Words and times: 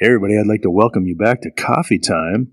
Hey, 0.00 0.06
everybody, 0.06 0.38
I'd 0.38 0.46
like 0.46 0.62
to 0.62 0.70
welcome 0.70 1.06
you 1.06 1.14
back 1.14 1.42
to 1.42 1.50
Coffee 1.50 1.98
Time 1.98 2.52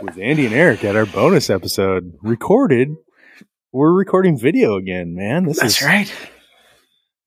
with 0.00 0.16
Andy 0.18 0.46
and 0.46 0.54
Eric 0.54 0.84
at 0.84 0.96
our 0.96 1.04
bonus 1.04 1.50
episode. 1.50 2.14
Recorded. 2.22 2.88
We're 3.72 3.92
recording 3.92 4.38
video 4.38 4.76
again, 4.76 5.14
man. 5.14 5.44
This 5.44 5.60
That's 5.60 5.82
is 5.82 5.86
right. 5.86 6.06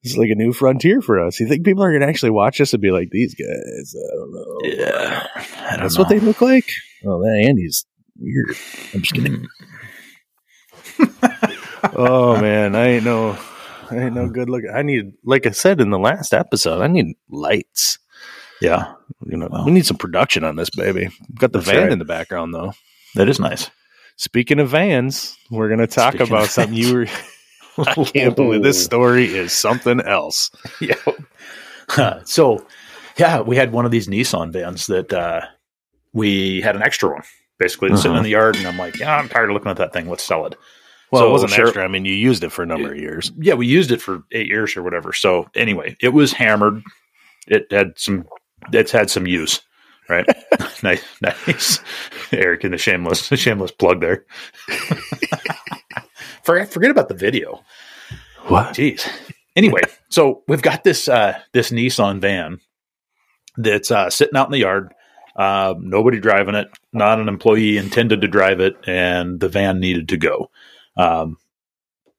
this 0.02 0.14
is 0.14 0.18
like 0.18 0.32
a 0.32 0.36
new 0.36 0.52
frontier 0.52 1.00
for 1.00 1.24
us. 1.24 1.40
You 1.40 1.48
think 1.48 1.64
people 1.64 1.84
are 1.84 1.92
going 1.92 2.02
to 2.02 2.08
actually 2.08 2.32
watch 2.32 2.60
us 2.60 2.74
and 2.74 2.82
be 2.82 2.90
like, 2.90 3.10
these 3.12 3.36
guys? 3.36 3.96
I 3.96 4.16
don't 4.16 4.34
know. 4.34 4.58
Yeah. 4.64 5.28
I 5.36 5.70
don't 5.74 5.82
That's 5.82 5.96
know. 5.96 6.02
what 6.02 6.10
they 6.10 6.20
look 6.20 6.42
like? 6.42 6.72
Oh, 7.06 7.22
that 7.22 7.46
Andy's 7.48 7.86
weird. 8.18 8.58
I'm 8.96 9.04
just 9.04 9.14
kidding. 9.14 9.46
Hmm. 10.96 11.04
oh, 11.96 12.42
man. 12.42 12.76
I 12.76 12.88
ain't 12.88 13.04
no. 13.06 13.38
I 13.92 13.98
ain't 14.06 14.16
no 14.16 14.30
good 14.30 14.50
look. 14.50 14.64
I 14.74 14.82
need, 14.82 15.14
like 15.24 15.46
I 15.46 15.52
said 15.52 15.80
in 15.82 15.90
the 15.90 16.00
last 16.00 16.34
episode, 16.34 16.82
I 16.82 16.88
need 16.88 17.16
lights. 17.30 18.00
Yeah. 18.62 18.94
You 19.26 19.38
know, 19.38 19.50
Well. 19.52 19.66
we 19.66 19.72
need 19.72 19.86
some 19.86 19.98
production 19.98 20.44
on 20.44 20.56
this 20.56 20.70
baby. 20.70 21.10
Got 21.36 21.52
the 21.54 21.60
van 21.60 21.84
right. 21.84 21.92
in 21.92 22.00
the 22.00 22.06
background 22.06 22.54
though. 22.54 22.74
That 23.16 23.30
is 23.30 23.40
nice. 23.40 23.70
Speaking 24.18 24.60
of 24.60 24.70
vans, 24.70 25.38
we're 25.52 25.68
going 25.68 25.80
to 25.80 25.88
talk 25.88 26.14
Speaking 26.16 26.28
about 26.34 26.48
something 26.50 26.74
you 26.74 26.94
were. 26.94 27.08
I 27.86 27.94
can't 28.06 28.36
believe 28.36 28.64
this 28.64 28.84
story 28.84 29.26
is 29.26 29.52
something 29.54 30.02
else. 30.02 30.50
yeah. 30.82 32.24
so, 32.24 32.66
yeah, 33.18 33.42
we 33.42 33.56
had 33.56 33.72
one 33.72 33.86
of 33.86 33.92
these 33.92 34.08
Nissan 34.08 34.52
vans 34.52 34.88
that 34.88 35.14
uh, 35.14 35.42
we 36.14 36.62
had 36.62 36.76
an 36.76 36.82
extra 36.82 37.10
one, 37.10 37.22
basically 37.60 37.96
sitting 37.96 38.12
Uh-huh. 38.12 38.18
in 38.18 38.24
the 38.24 38.30
yard, 38.32 38.56
and 38.56 38.66
I'm 38.66 38.78
like, 38.78 38.98
yeah, 38.98 39.16
I'm 39.16 39.30
tired 39.30 39.50
of 39.52 39.54
looking 39.54 39.70
at 39.70 39.78
that 39.78 39.94
thing. 39.94 40.10
Let's 40.10 40.24
sell 40.24 40.48
it. 40.48 40.56
Well, 41.12 41.22
So, 41.24 41.28
it 41.30 41.32
wasn't 41.32 41.52
sure- 41.52 41.68
extra. 41.68 41.84
I 41.84 41.88
mean, 41.88 42.06
you 42.06 42.14
used 42.14 42.44
it 42.44 42.52
for 42.52 42.64
a 42.64 42.66
number 42.66 42.92
of 42.92 42.98
years. 43.00 43.32
Yeah, 43.38 43.54
we 43.54 43.66
used 43.68 43.92
it 43.92 44.02
for 44.02 44.24
eight 44.32 44.48
years 44.48 44.76
or 44.76 44.84
whatever. 44.84 45.14
So 45.14 45.48
anyway, 45.56 45.96
it 46.02 46.10
was 46.10 46.34
hammered. 46.34 46.84
It 47.48 47.68
had 47.72 47.94
some. 47.98 48.26
It's 48.74 48.92
had 48.92 49.10
some 49.10 49.26
use, 49.28 49.62
right? 50.10 50.26
nice, 50.84 51.04
nice. 51.22 51.80
Eric 52.34 52.66
in 52.66 52.72
the 52.72 52.78
shameless, 52.78 53.28
shameless 53.28 53.72
plug 53.72 54.02
there. 54.02 54.26
forget, 56.44 56.72
forget 56.72 56.92
about 56.92 57.08
the 57.10 57.16
video. 57.16 57.64
What? 58.48 58.76
Jeez. 58.76 59.08
Anyway, 59.56 59.82
so 60.10 60.44
we've 60.48 60.62
got 60.62 60.84
this 60.84 61.08
uh, 61.08 61.38
this 61.54 61.72
Nissan 61.72 62.20
van 62.20 62.60
that's 63.58 63.92
uh, 63.92 64.10
sitting 64.10 64.36
out 64.38 64.48
in 64.48 64.52
the 64.52 64.60
yard. 64.60 64.94
Um, 65.36 65.90
nobody 65.90 66.20
driving 66.20 66.56
it. 66.56 66.68
Not 66.94 67.20
an 67.20 67.28
employee 67.28 67.78
intended 67.78 68.22
to 68.22 68.28
drive 68.28 68.60
it, 68.60 68.76
and 68.88 69.40
the 69.40 69.50
van 69.50 69.80
needed 69.80 70.10
to 70.10 70.18
go. 70.18 70.50
Um, 70.98 71.38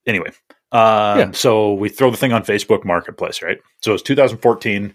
anyway, 0.06 0.30
um, 0.72 1.18
Yeah. 1.18 1.30
so 1.32 1.74
we 1.74 1.88
throw 1.88 2.10
the 2.10 2.16
thing 2.16 2.32
on 2.32 2.42
Facebook 2.44 2.84
Marketplace, 2.84 3.42
right? 3.42 3.58
So 3.82 3.94
it's 3.94 4.02
2014 4.02 4.94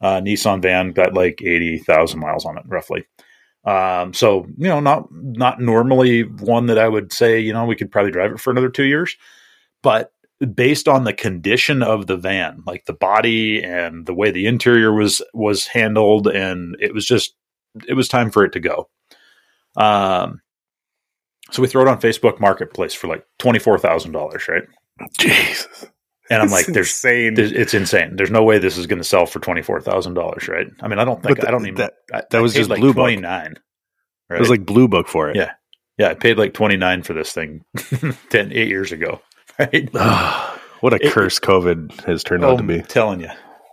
uh, 0.00 0.20
Nissan 0.20 0.62
van, 0.62 0.92
got 0.92 1.14
like 1.14 1.42
80,000 1.42 2.18
miles 2.18 2.44
on 2.46 2.56
it, 2.56 2.64
roughly. 2.66 3.04
Um, 3.64 4.14
so 4.14 4.46
you 4.56 4.68
know, 4.68 4.80
not 4.80 5.08
not 5.12 5.60
normally 5.60 6.22
one 6.22 6.66
that 6.66 6.78
I 6.78 6.88
would 6.88 7.12
say 7.12 7.38
you 7.38 7.52
know 7.52 7.66
we 7.66 7.76
could 7.76 7.90
probably 7.92 8.10
drive 8.10 8.32
it 8.32 8.40
for 8.40 8.50
another 8.50 8.70
two 8.70 8.84
years, 8.84 9.16
but 9.82 10.12
based 10.54 10.88
on 10.88 11.04
the 11.04 11.12
condition 11.12 11.82
of 11.82 12.06
the 12.06 12.16
van, 12.16 12.62
like 12.66 12.86
the 12.86 12.94
body 12.94 13.62
and 13.62 14.06
the 14.06 14.14
way 14.14 14.30
the 14.30 14.46
interior 14.46 14.94
was 14.94 15.20
was 15.34 15.66
handled, 15.66 16.26
and 16.26 16.74
it 16.80 16.94
was 16.94 17.04
just 17.04 17.34
it 17.86 17.92
was 17.92 18.08
time 18.08 18.30
for 18.30 18.44
it 18.44 18.52
to 18.52 18.60
go. 18.60 18.88
Um, 19.76 20.40
so 21.50 21.62
we 21.62 21.68
throw 21.68 21.82
it 21.82 21.88
on 21.88 22.00
Facebook 22.00 22.40
Marketplace 22.40 22.94
for 22.94 23.06
like 23.08 23.24
twenty 23.38 23.58
four 23.58 23.78
thousand 23.78 24.12
dollars, 24.12 24.46
right? 24.48 24.62
Jesus. 25.18 25.86
And 26.30 26.40
I'm 26.40 26.48
like, 26.48 26.66
there's, 26.66 26.88
insane. 26.90 27.34
there's 27.34 27.50
it's 27.50 27.74
insane. 27.74 28.14
There's 28.14 28.30
no 28.30 28.44
way 28.44 28.58
this 28.58 28.78
is 28.78 28.86
going 28.86 28.98
to 29.00 29.04
sell 29.04 29.26
for 29.26 29.40
twenty 29.40 29.62
four 29.62 29.80
thousand 29.80 30.14
dollars, 30.14 30.46
right? 30.48 30.66
I 30.80 30.88
mean, 30.88 30.98
I 30.98 31.04
don't 31.04 31.22
think 31.22 31.44
I 31.46 31.50
don't 31.50 31.66
even 31.66 31.76
that- 31.76 31.94
I, 32.12 32.22
that 32.30 32.38
I 32.38 32.40
was 32.40 32.54
just 32.54 32.70
like 32.70 32.78
Blue 32.80 32.90
Book. 32.90 33.02
twenty 33.02 33.16
nine. 33.16 33.54
Right? 34.28 34.36
It 34.36 34.40
was 34.40 34.50
like 34.50 34.64
Blue 34.64 34.86
Book 34.86 35.08
for 35.08 35.28
it. 35.30 35.34
Yeah. 35.36 35.52
yeah, 35.98 36.08
I 36.10 36.14
paid 36.14 36.38
like 36.38 36.54
twenty 36.54 36.76
nine 36.76 37.02
for 37.02 37.14
this 37.14 37.32
thing 37.32 37.64
10, 38.30 38.52
eight 38.52 38.68
years 38.68 38.92
ago, 38.92 39.20
right? 39.58 39.88
what 40.80 40.92
a 40.92 41.04
It- 41.04 41.12
curse 41.12 41.40
COVID 41.40 42.04
has 42.04 42.22
turned 42.22 42.44
Oh, 42.44 42.52
out 42.52 42.58
to 42.58 42.62
be. 42.62 42.76
I'm 42.78 42.84
telling 42.84 43.20
you. 43.20 43.30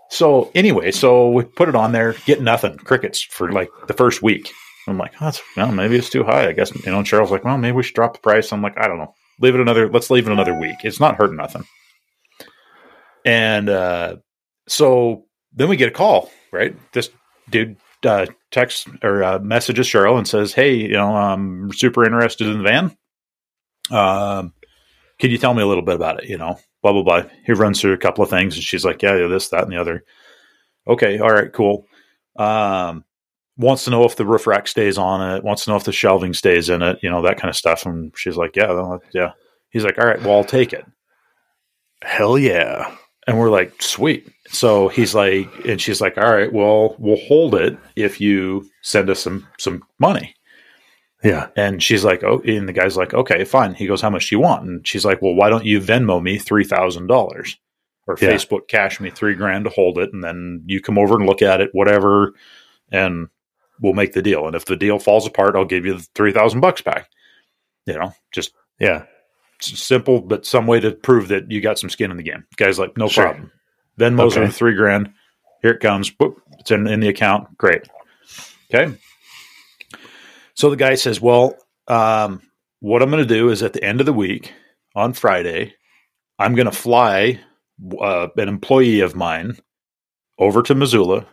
So 0.09 0.49
anyway, 0.55 0.91
so 0.91 1.29
we 1.29 1.43
put 1.43 1.69
it 1.69 1.75
on 1.75 1.91
there, 1.91 2.13
get 2.25 2.41
nothing, 2.41 2.77
crickets 2.77 3.21
for 3.21 3.51
like 3.51 3.69
the 3.87 3.93
first 3.93 4.23
week. 4.23 4.51
I'm 4.87 4.97
like, 4.97 5.13
oh, 5.21 5.31
well, 5.55 5.71
maybe 5.71 5.97
it's 5.97 6.09
too 6.09 6.23
high. 6.23 6.47
I 6.47 6.53
guess 6.53 6.73
you 6.73 6.91
know. 6.91 7.01
Cheryl's 7.01 7.31
like, 7.31 7.43
well, 7.43 7.57
maybe 7.57 7.75
we 7.75 7.83
should 7.83 7.95
drop 7.95 8.13
the 8.13 8.19
price. 8.19 8.51
I'm 8.51 8.61
like, 8.61 8.77
I 8.77 8.87
don't 8.87 8.97
know. 8.97 9.13
Leave 9.39 9.55
it 9.55 9.61
another. 9.61 9.89
Let's 9.89 10.09
leave 10.09 10.27
it 10.27 10.31
another 10.31 10.57
week. 10.57 10.77
It's 10.83 10.99
not 10.99 11.15
hurting 11.15 11.37
nothing. 11.37 11.65
And 13.25 13.69
uh, 13.69 14.17
so 14.67 15.25
then 15.53 15.69
we 15.69 15.75
get 15.75 15.89
a 15.89 15.91
call. 15.91 16.29
Right, 16.51 16.75
this 16.93 17.09
dude 17.49 17.77
uh, 18.05 18.25
texts 18.51 18.87
or 19.03 19.23
uh, 19.23 19.39
messages 19.39 19.87
Cheryl 19.87 20.17
and 20.17 20.27
says, 20.27 20.53
"Hey, 20.53 20.75
you 20.75 20.93
know, 20.93 21.15
I'm 21.15 21.71
super 21.73 22.05
interested 22.05 22.47
in 22.47 22.59
the 22.59 22.63
van. 22.63 22.97
Um, 23.91 24.53
can 25.19 25.31
you 25.31 25.37
tell 25.37 25.53
me 25.53 25.61
a 25.61 25.67
little 25.67 25.83
bit 25.83 25.95
about 25.95 26.23
it? 26.23 26.29
You 26.29 26.37
know, 26.37 26.59
blah 26.81 26.93
blah 26.93 27.03
blah. 27.03 27.23
He 27.45 27.53
runs 27.53 27.81
through 27.81 27.93
a 27.93 27.97
couple 27.97 28.23
of 28.23 28.29
things, 28.29 28.55
and 28.55 28.63
she's 28.63 28.85
like, 28.85 29.01
"Yeah, 29.01 29.17
yeah, 29.17 29.27
this, 29.27 29.49
that, 29.49 29.63
and 29.63 29.71
the 29.71 29.81
other." 29.81 30.03
Okay, 30.87 31.19
all 31.19 31.29
right, 31.31 31.51
cool. 31.51 31.85
Um, 32.37 33.03
wants 33.57 33.83
to 33.85 33.89
know 33.89 34.03
if 34.05 34.15
the 34.15 34.25
roof 34.25 34.47
rack 34.47 34.67
stays 34.67 34.97
on 34.97 35.35
it. 35.35 35.43
Wants 35.43 35.65
to 35.65 35.71
know 35.71 35.75
if 35.77 35.83
the 35.83 35.91
shelving 35.91 36.33
stays 36.33 36.69
in 36.69 36.81
it. 36.81 36.99
You 37.01 37.09
know 37.09 37.21
that 37.21 37.39
kind 37.39 37.49
of 37.49 37.55
stuff. 37.55 37.85
And 37.85 38.11
she's 38.15 38.37
like, 38.37 38.55
"Yeah, 38.55 38.97
yeah." 39.13 39.31
He's 39.69 39.83
like, 39.83 39.97
"All 39.97 40.05
right, 40.07 40.21
well, 40.21 40.37
I'll 40.37 40.43
take 40.43 40.73
it." 40.73 40.85
Hell 42.03 42.37
yeah. 42.37 42.95
And 43.27 43.37
we're 43.37 43.49
like, 43.49 43.81
"Sweet." 43.81 44.31
So 44.49 44.87
he's 44.87 45.13
like, 45.13 45.49
and 45.65 45.81
she's 45.81 45.99
like, 45.99 46.17
"All 46.17 46.31
right, 46.31 46.51
well, 46.51 46.95
we'll 46.99 47.19
hold 47.27 47.55
it 47.55 47.77
if 47.95 48.21
you 48.21 48.69
send 48.81 49.09
us 49.09 49.19
some 49.19 49.47
some 49.57 49.83
money." 49.99 50.33
Yeah. 51.23 51.47
And 51.55 51.81
she's 51.81 52.05
like, 52.05 52.23
oh, 52.23 52.41
and 52.45 52.69
the 52.69 52.73
guy's 52.73 52.95
like, 52.95 53.13
okay, 53.13 53.43
fine. 53.43 53.73
He 53.73 53.87
goes, 53.87 54.01
how 54.01 54.09
much 54.11 54.29
do 54.29 54.35
you 54.35 54.39
want? 54.39 54.67
And 54.67 54.87
she's 54.87 55.03
like, 55.03 55.19
well, 55.19 55.33
why 55.33 55.49
don't 55.49 55.65
you 55.65 55.81
Venmo 55.81 56.21
me 56.21 56.37
three 56.37 56.63
thousand 56.63 57.07
dollars, 57.07 57.57
or 58.05 58.17
Yeah. 58.21 58.29
Facebook 58.29 58.67
cash 58.67 58.99
me 58.99 59.09
three 59.09 59.33
grand 59.33 59.65
to 59.65 59.71
hold 59.71 59.97
it, 59.97 60.13
and 60.13 60.23
then 60.23 60.63
you 60.67 60.79
come 60.79 60.97
over 60.99 61.15
and 61.15 61.25
look 61.25 61.41
at 61.41 61.59
it, 61.59 61.71
whatever, 61.73 62.33
and 62.91 63.27
we'll 63.81 63.93
make 63.93 64.13
the 64.13 64.21
deal. 64.21 64.47
And 64.47 64.55
if 64.55 64.65
the 64.65 64.75
deal 64.75 64.99
falls 64.99 65.25
apart, 65.27 65.55
I'll 65.55 65.65
give 65.65 65.85
you 65.85 65.93
the 65.95 66.07
three 66.15 66.31
thousand 66.31 66.59
bucks 66.61 66.81
back. 66.81 67.09
You 67.85 67.93
know, 67.93 68.13
just 68.31 68.53
Yeah. 68.79 69.05
simple, 69.61 70.21
but 70.21 70.45
some 70.45 70.67
way 70.67 70.79
to 70.79 70.91
prove 70.91 71.29
that 71.29 71.49
you 71.49 71.61
got 71.61 71.79
some 71.79 71.89
skin 71.89 72.11
in 72.11 72.17
the 72.17 72.23
game. 72.23 72.45
Guy's 72.57 72.77
like, 72.79 72.95
no 72.97 73.07
Sure. 73.07 73.25
problem. 73.25 73.51
Venmo's 73.99 74.37
Okay. 74.37 74.45
are 74.45 74.51
three 74.51 74.75
grand. 74.75 75.11
Here 75.63 75.71
it 75.71 75.79
comes. 75.79 76.11
Boop. 76.11 76.35
It's 76.59 76.69
in, 76.69 76.85
in 76.87 76.99
the 76.99 77.07
account. 77.07 77.57
Great. 77.57 77.81
Okay. 78.73 78.93
So 80.53 80.69
the 80.69 80.75
guy 80.75 80.95
says, 80.95 81.19
well, 81.21 81.55
um, 81.87 82.41
what 82.79 83.01
I'm 83.01 83.09
going 83.09 83.25
to 83.25 83.33
do 83.33 83.49
is 83.49 83.63
at 83.63 83.73
the 83.73 83.83
end 83.83 83.99
of 83.99 84.05
the 84.05 84.13
week 84.13 84.53
on 84.95 85.13
Friday, 85.13 85.73
I'm 86.39 86.53
going 86.55 86.65
to 86.69 86.71
fly 86.71 87.39
uh, 87.99 88.27
an 88.37 88.47
employee 88.49 88.99
of 88.99 89.15
mine 89.15 89.57
over 90.39 90.61
to 90.63 90.75
Missoula, 90.75 91.25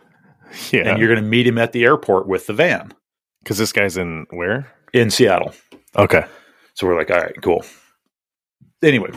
Yeah. 0.71 0.89
and 0.89 0.99
you're 0.99 1.07
going 1.07 1.23
to 1.23 1.27
meet 1.29 1.47
him 1.47 1.57
at 1.57 1.71
the 1.71 1.83
airport 1.83 2.27
with 2.27 2.47
the 2.47 2.53
van 2.53 2.93
Because 3.43 3.57
this 3.57 3.71
guy's 3.71 3.97
in 3.97 4.25
where? 4.29 4.71
in 4.93 5.09
Seattle. 5.09 5.53
Okay. 5.95 6.25
So 6.73 6.87
we're 6.87 6.97
like, 6.97 7.09
all 7.11 7.17
right, 7.17 7.35
cool. 7.41 7.63
Anyway, 8.83 9.09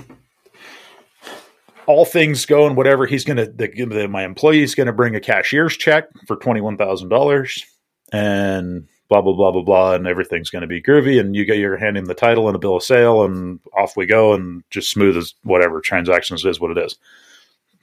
all 1.86 2.04
things 2.04 2.46
going, 2.46 2.74
whatever. 2.74 3.06
He's 3.06 3.24
the, 3.24 3.52
the 3.56 4.08
my 4.08 4.24
employee's 4.24 4.74
gonna 4.74 4.92
bring 4.92 5.16
a 5.16 5.20
cashier's 5.20 5.76
check 5.76 6.08
for 6.26 6.36
twenty 6.36 6.60
one 6.60 6.76
thousand 6.76 7.08
dollars, 7.08 7.64
and 8.12 8.86
blah 9.08 9.22
blah 9.22 9.32
blah 9.32 9.50
blah 9.50 9.62
blah, 9.62 9.94
and 9.94 10.06
everything's 10.06 10.50
gonna 10.50 10.66
be 10.66 10.82
groovy. 10.82 11.18
And 11.18 11.34
you 11.34 11.44
get 11.44 11.58
your 11.58 11.76
hand 11.76 11.96
him 11.96 12.04
the 12.04 12.14
title 12.14 12.48
and 12.48 12.54
a 12.56 12.58
bill 12.58 12.76
of 12.76 12.82
sale, 12.82 13.24
and 13.24 13.58
off 13.76 13.96
we 13.96 14.06
go, 14.06 14.32
and 14.34 14.62
just 14.70 14.90
smooth 14.90 15.16
as 15.16 15.34
whatever 15.42 15.80
transactions 15.80 16.44
is 16.44 16.60
what 16.60 16.70
it 16.70 16.78
is. 16.78 16.96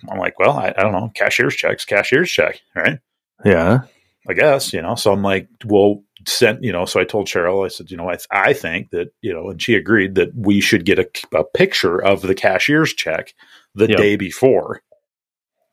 I'm 0.09 0.19
like, 0.19 0.38
well, 0.39 0.57
I, 0.57 0.73
I 0.77 0.83
don't 0.83 0.91
know, 0.91 1.12
cashier's 1.16 1.56
checks, 1.56 1.83
cashier's 1.85 2.29
check, 2.31 2.62
right? 2.75 3.00
Yeah. 3.43 3.79
I 4.27 4.33
guess, 4.33 4.73
you 4.73 4.81
know. 4.81 4.95
So 4.95 5.11
I'm 5.11 5.21
like, 5.21 5.47
well, 5.65 6.03
sent, 6.27 6.63
you 6.63 6.71
know. 6.71 6.85
So 6.85 6.99
I 6.99 7.03
told 7.03 7.27
Cheryl, 7.27 7.63
I 7.65 7.67
said, 7.67 7.91
you 7.91 7.97
know, 7.97 8.09
I, 8.09 8.17
I 8.31 8.53
think 8.53 8.89
that, 8.91 9.09
you 9.21 9.33
know, 9.33 9.49
and 9.51 9.61
she 9.61 9.75
agreed 9.75 10.15
that 10.15 10.29
we 10.35 10.61
should 10.61 10.85
get 10.85 10.97
a, 10.99 11.07
a 11.37 11.43
picture 11.43 12.01
of 12.03 12.21
the 12.21 12.33
cashier's 12.35 12.93
check 12.93 13.33
the 13.75 13.87
Yep. 13.89 13.97
day 13.97 14.15
before 14.15 14.81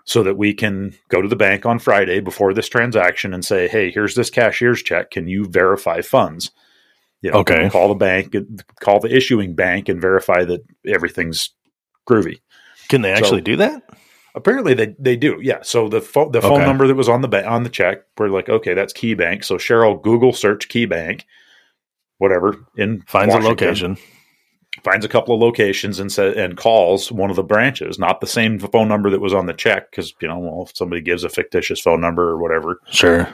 so 0.04 0.22
that 0.24 0.36
we 0.36 0.52
can 0.52 0.92
go 1.08 1.22
to 1.22 1.28
the 1.28 1.36
bank 1.36 1.64
on 1.64 1.78
Friday 1.78 2.20
before 2.20 2.52
this 2.52 2.68
transaction 2.68 3.32
and 3.32 3.44
say, 3.44 3.68
hey, 3.68 3.90
here's 3.90 4.16
this 4.16 4.28
cashier's 4.30 4.82
check. 4.82 5.10
Can 5.12 5.28
you 5.28 5.46
verify 5.46 6.00
funds? 6.02 6.50
You 7.22 7.30
know, 7.30 7.38
Okay. 7.38 7.70
call 7.70 7.88
the 7.88 7.94
bank, 7.94 8.34
uh, 8.34 8.40
call 8.80 8.98
the 8.98 9.14
issuing 9.14 9.54
bank 9.54 9.88
and 9.88 10.00
verify 10.00 10.44
that 10.44 10.60
everything's 10.86 11.50
groovy. 12.06 12.40
Can 12.88 13.00
they 13.02 13.12
actually 13.12 13.38
So- 13.38 13.44
do 13.44 13.56
that? 13.58 13.82
Apparently 14.34 14.72
they, 14.74 14.94
they 14.98 15.16
do. 15.16 15.38
Yeah. 15.42 15.58
So 15.62 15.88
the 15.88 16.00
phone 16.00 16.32
the 16.32 16.40
phone 16.40 16.52
Okay. 16.60 16.64
number 16.66 16.86
that 16.86 16.94
was 16.94 17.08
on 17.08 17.20
the 17.20 17.28
ba- 17.28 17.46
on 17.46 17.64
the 17.64 17.68
check, 17.68 17.98
we're 18.16 18.28
like, 18.28 18.48
okay, 18.48 18.72
that's 18.74 18.92
Key 18.92 19.14
Bank. 19.14 19.44
So 19.44 19.56
Cheryl 19.56 20.00
Google 20.00 20.32
search 20.32 20.68
Key 20.68 20.86
Bank, 20.86 21.26
whatever 22.18 22.56
in 22.76 23.02
Finds 23.02 23.34
Washington. 23.34 23.44
a 23.44 23.48
location. 23.66 23.96
finds 24.84 25.04
a 25.04 25.08
couple 25.08 25.34
of 25.34 25.40
locations 25.40 26.00
and 26.00 26.10
says 26.10 26.34
and 26.36 26.56
calls 26.56 27.12
one 27.12 27.28
of 27.28 27.36
the 27.36 27.42
branches, 27.42 27.98
not 27.98 28.20
the 28.22 28.26
same 28.26 28.58
phone 28.58 28.88
number 28.88 29.10
that 29.10 29.20
was 29.20 29.34
on 29.34 29.44
the 29.46 29.52
check, 29.52 29.90
because 29.90 30.14
you 30.22 30.26
know, 30.28 30.38
well, 30.38 30.62
if 30.66 30.74
somebody 30.74 31.02
gives 31.02 31.24
a 31.24 31.28
fictitious 31.28 31.78
phone 31.80 32.00
number 32.00 32.26
or 32.30 32.38
whatever, 32.38 32.80
Sure. 32.90 33.28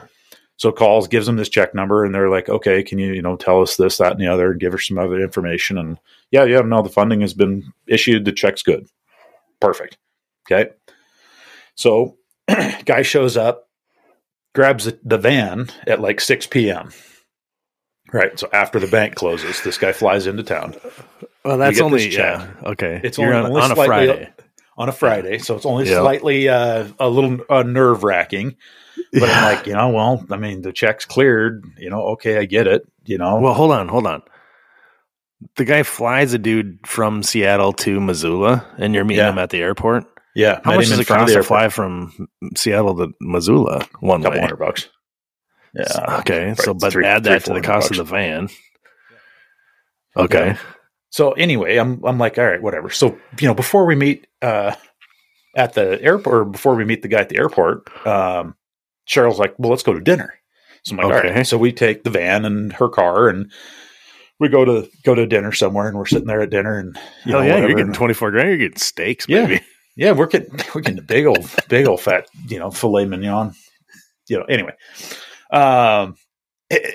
so 0.56 0.73
calls, 0.73 1.06
gives 1.06 1.27
them 1.27 1.37
this 1.37 1.49
check 1.49 1.77
number, 1.77 2.05
and 2.05 2.12
they're 2.12 2.29
like, 2.29 2.49
"Okay, 2.49 2.83
can 2.83 2.99
you 2.99 3.12
you 3.12 3.23
know 3.23 3.37
tell 3.37 3.62
us 3.62 3.77
this, 3.77 3.99
that, 3.99 4.11
and 4.12 4.21
the 4.21 4.27
other, 4.27 4.50
and 4.50 4.61
give 4.61 4.73
her 4.73 4.79
some 4.81 4.99
other 4.99 5.21
information?" 5.21 5.79
And 5.79 5.97
yeah, 6.33 6.43
yeah, 6.43 6.59
no, 6.61 6.83
the 6.83 6.89
funding 6.89 7.21
has 7.21 7.35
been 7.35 7.73
issued. 7.87 8.25
The 8.25 8.33
check's 8.33 8.65
good, 8.65 8.89
perfect. 9.61 9.97
Okay, 10.50 10.71
so 11.75 12.17
guy 12.85 13.03
shows 13.03 13.37
up, 13.37 13.69
grabs 14.55 14.87
the, 14.87 14.99
the 15.05 15.19
van 15.19 15.69
at 15.87 16.00
like 16.00 16.21
six 16.21 16.47
p.m. 16.47 16.91
Right, 18.12 18.39
so 18.39 18.49
after 18.55 18.81
the 18.81 18.87
bank 18.87 19.17
closes, 19.17 19.62
this 19.62 19.77
guy 19.77 19.93
flies 19.93 20.27
into 20.27 20.43
town 20.43 20.75
Well, 21.45 21.59
that's 21.59 21.79
only 21.81 22.09
yeah. 22.09 22.49
Okay. 22.65 23.00
It's 23.05 23.19
You're 23.19 23.35
only- 23.35 23.61
on, 23.61 23.71
on 23.71 23.73
a 23.73 23.77
Friday. 23.85 24.31
on 24.79 24.89
a 24.89 24.93
Friday, 24.93 25.37
so 25.39 25.56
it's 25.56 25.67
only 25.67 25.87
Yeah. 25.91 26.00
slightly 26.00 26.49
uh, 26.49 26.89
a 26.99 27.09
little 27.11 27.39
uh, 27.50 27.62
nerve 27.65 28.05
wracking. 28.05 28.56
But 29.12 29.29
I'm 29.29 29.55
like, 29.56 29.67
you 29.67 29.75
know, 29.75 29.91
well, 29.91 30.25
I 30.31 30.39
mean, 30.39 30.62
the 30.62 30.73
check's 30.73 31.05
cleared. 31.05 31.65
You 31.77 31.91
know, 31.91 32.00
okay, 32.12 32.39
I 32.39 32.47
get 32.47 32.67
it. 32.67 32.83
You 33.05 33.19
know, 33.19 33.39
Well, 33.41 33.53
hold 33.55 33.73
on, 33.73 33.89
hold 33.89 34.06
on. 34.06 34.23
The 35.56 35.65
guy 35.67 35.83
flies 35.83 36.33
a 36.33 36.39
dude 36.39 36.79
from 36.87 37.23
Seattle 37.23 37.73
to 37.75 38.00
Missoula, 38.00 38.67
and 38.79 38.95
you're 38.95 39.05
meeting 39.05 39.23
Yeah. 39.25 39.31
him 39.33 39.39
at 39.39 39.50
the 39.50 39.61
airport. 39.61 40.05
Yeah. 40.34 40.60
How 40.64 40.75
much 40.76 40.88
does 40.88 40.98
it 40.98 41.06
cost 41.06 41.32
to 41.32 41.42
fly 41.42 41.69
from 41.69 42.28
Seattle 42.56 42.96
to 42.96 43.12
Missoula 43.20 43.86
one 44.00 44.20
A 44.20 44.25
couple 44.25 44.36
way? 44.38 44.40
hundred 44.40 44.56
bucks. 44.56 44.88
Yeah. 45.75 46.19
okay, 46.20 46.54
so 46.56 46.72
but 46.75 46.92
three- 46.92 47.04
add 47.04 47.25
three, 47.25 47.32
that 47.34 47.44
to 47.44 47.52
the 47.54 47.60
cost 47.60 47.88
bucks. 47.90 47.98
of 47.98 48.06
the 48.08 48.12
van. 48.12 48.48
Okay. 50.16 50.48
Yeah. 50.48 50.58
So 51.10 51.32
anyway, 51.32 51.76
I'm 51.76 52.02
I'm 52.04 52.19
like, 52.19 52.38
all 52.38 52.46
right, 52.46 52.60
whatever. 52.62 52.90
So 52.90 53.19
you 53.40 53.48
know, 53.48 53.54
before 53.54 53.86
we 53.86 53.94
meet 53.94 54.26
uh, 54.42 54.75
at 55.56 55.72
the 55.75 56.00
airport, 56.02 56.34
or 56.36 56.44
before 56.44 56.75
we 56.75 56.84
meet 56.84 57.02
the 57.02 57.08
guy 57.08 57.20
at 57.20 57.28
the 57.28 57.38
airport, 57.38 57.88
um, 58.06 58.54
Cheryl's 59.08 59.38
like, 59.38 59.54
well, 59.58 59.70
let's 59.70 59.82
go 59.82 59.92
to 59.94 60.00
dinner. 60.00 60.34
So 60.84 60.92
I'm 60.96 61.08
like, 61.08 61.25
Okay. 61.25 61.34
right. 61.34 61.46
So 61.46 61.56
we 61.58 61.72
take 61.72 62.04
the 62.04 62.10
van 62.10 62.44
and 62.44 62.72
her 62.75 62.88
car, 62.88 63.28
and 63.28 63.50
we 64.38 64.48
go 64.48 64.64
to 64.64 64.88
go 65.04 65.14
to 65.14 65.26
dinner 65.26 65.52
somewhere, 65.52 65.88
and 65.88 65.96
we're 65.96 66.06
sitting 66.06 66.26
there 66.26 66.40
at 66.42 66.50
dinner, 66.50 66.78
and 66.78 66.96
you 67.25 67.32
Hell 67.32 67.40
know, 67.40 67.46
yeah, 67.46 67.54
whatever. 67.54 67.69
you're 67.69 67.76
getting 67.78 67.92
twenty 67.94 68.14
four 68.14 68.30
grand. 68.30 68.48
You're 68.48 68.58
getting 68.58 68.76
steaks, 68.78 69.26
Yeah. 69.28 69.46
baby. 69.46 69.64
Yeah, 69.99 70.12
we're 70.12 70.27
getting 70.27 70.59
we're 70.75 70.81
getting 70.81 71.00
a 71.00 71.03
big 71.03 71.27
old 71.27 71.50
big 71.69 71.87
old 71.87 72.00
fat 72.00 72.29
you 72.47 72.59
know 72.59 72.71
filet 72.71 73.05
mignon. 73.05 73.55
You 74.29 74.39
know, 74.39 74.45
anyway. 74.45 74.73
Um, 75.50 76.17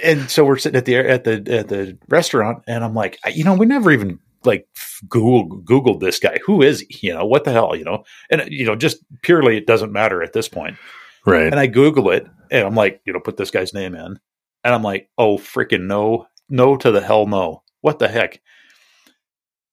and 0.04 0.30
so 0.30 0.46
we're 0.46 0.58
sitting 0.58 0.78
at 0.78 0.86
the 0.86 0.96
at 0.98 1.24
the 1.24 1.34
at 1.52 1.68
the 1.68 1.98
restaurant, 2.08 2.64
and 2.68 2.84
I'm 2.84 2.94
like, 2.94 3.20
you 3.32 3.44
know, 3.44 3.56
we 3.56 3.66
never 3.66 3.92
even 3.92 4.20
like 4.46 4.68
Google 5.10 5.62
Googled 5.62 6.00
this 6.00 6.20
guy. 6.20 6.38
Who 6.46 6.62
is 6.62 6.86
he? 6.90 7.08
You 7.08 7.14
know, 7.14 7.26
what 7.26 7.44
the 7.44 7.52
hell? 7.52 7.76
You 7.76 7.84
know, 7.84 8.04
and 8.30 8.44
you 8.48 8.66
know, 8.66 8.76
just 8.76 8.98
purely 9.22 9.58
it 9.58 9.68
doesn't 9.68 9.92
matter 9.92 10.24
at 10.24 10.34
this 10.34 10.48
point. 10.48 10.78
Right. 11.26 11.48
And 11.48 11.60
I 11.60 11.68
Google 11.68 12.10
it, 12.12 12.28
and 12.52 12.66
I'm 12.66 12.76
like, 12.76 13.02
you 13.06 13.14
know, 13.14 13.20
put 13.20 13.38
this 13.38 13.52
guy's 13.52 13.74
name 13.74 13.96
in, 13.96 14.20
and 14.64 14.74
I'm 14.76 14.84
like, 14.84 15.10
oh 15.18 15.38
freaking 15.38 15.88
no, 15.88 16.28
no 16.50 16.78
to 16.78 16.92
the 16.92 17.02
hell 17.02 17.26
no. 17.26 17.64
What 17.82 18.00
the 18.00 18.08
heck? 18.08 18.42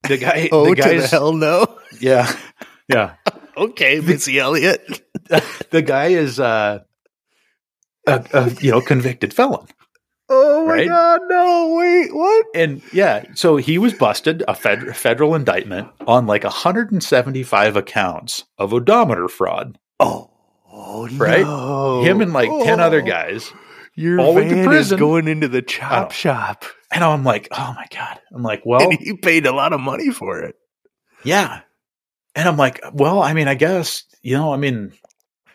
The 0.04 0.16
guy, 0.16 0.48
oh, 0.52 0.74
the 0.74 0.82
to 0.82 1.00
the 1.00 1.06
hell 1.06 1.32
no. 1.32 1.78
yeah, 2.00 2.34
yeah. 2.88 3.14
Okay, 3.60 4.00
Missy 4.00 4.38
Elliott. 4.38 5.02
the 5.70 5.82
guy 5.82 6.06
is 6.06 6.40
uh, 6.40 6.80
a, 8.06 8.24
a 8.32 8.50
you 8.60 8.70
know 8.70 8.80
convicted 8.80 9.34
felon, 9.34 9.66
Oh 10.28 10.64
my 10.66 10.72
Right? 10.74 10.88
god, 10.88 11.20
no! 11.28 11.74
Wait, 11.76 12.14
what? 12.14 12.46
and 12.54 12.80
yeah, 12.92 13.24
so 13.34 13.56
he 13.56 13.76
was 13.78 13.92
busted 13.94 14.42
a 14.48 14.54
fed- 14.54 14.96
federal 14.96 15.34
indictment 15.34 15.88
on 16.06 16.26
like 16.26 16.44
175 16.44 17.76
accounts 17.76 18.44
of 18.58 18.72
odometer 18.72 19.28
fraud. 19.28 19.78
Oh, 19.98 20.30
oh 20.72 21.08
Right? 21.16 21.42
no. 21.42 22.02
Him 22.02 22.20
and 22.22 22.32
like 22.32 22.48
10 22.48 22.80
other 22.80 23.02
Oh. 23.02 23.06
guys, 23.06 23.52
Your 23.94 24.20
all 24.20 24.34
van 24.34 24.64
prison. 24.66 24.96
is 24.96 25.00
going 25.00 25.28
into 25.28 25.48
the 25.48 25.58
Oh. 25.58 25.62
chop 25.62 26.12
shop, 26.12 26.64
and 26.92 27.04
I'm 27.04 27.24
like, 27.24 27.48
oh 27.52 27.74
my 27.76 27.86
god, 27.94 28.18
I'm 28.34 28.42
like, 28.42 28.62
well, 28.64 28.88
and 28.90 28.98
he 28.98 29.16
paid 29.16 29.44
a 29.46 29.52
lot 29.52 29.72
of 29.74 29.80
money 29.80 30.10
for 30.10 30.40
it. 30.40 30.54
yeah, 31.24 31.60
and 32.34 32.48
I'm 32.48 32.56
like, 32.56 32.80
well, 32.92 33.22
I 33.22 33.32
mean, 33.34 33.48
I 33.48 33.54
guess 33.54 34.04
you 34.22 34.36
know, 34.36 34.52
I 34.52 34.56
mean. 34.56 34.92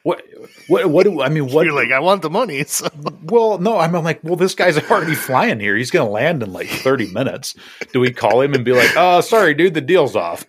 What, 0.04 0.22
what, 0.68 0.86
what 0.92 1.04
do 1.04 1.20
I 1.24 1.30
mean? 1.30 1.48
What 1.52 1.66
You're 1.66 1.74
like, 1.74 1.92
I 1.92 2.00
want 2.00 2.22
the 2.22 2.30
money. 2.30 2.64
So. 2.68 2.88
Well, 3.24 3.58
no, 3.58 3.80
I'm, 3.80 3.96
I'm 3.96 4.04
like, 4.04 4.24
well, 4.24 4.36
this 4.36 4.54
guy's 4.54 4.78
already 4.78 5.16
flying 5.16 5.60
here. 5.60 5.76
He's 5.76 5.90
going 5.90 6.06
to 6.06 6.12
land 6.12 6.44
in 6.44 6.54
like 6.54 6.68
30 6.68 7.12
minutes. 7.12 7.56
Do 7.92 8.00
we 8.00 8.12
call 8.12 8.42
him 8.42 8.54
and 8.54 8.64
be 8.64 8.72
like, 8.72 8.92
oh, 8.96 9.22
sorry, 9.22 9.56
dude, 9.56 9.74
the 9.74 9.82
deal's 9.82 10.16
off? 10.16 10.46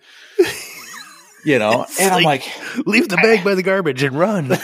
You 1.43 1.57
know, 1.57 1.81
It's 1.89 1.99
and 1.99 2.13
I'm 2.13 2.23
like- 2.23 2.45
like, 2.75 2.85
Leave 2.87 3.09
the 3.09 3.15
bag 3.17 3.43
by 3.43 3.55
the 3.55 3.63
garbage 3.63 4.03
and 4.03 4.15
run. 4.19 4.55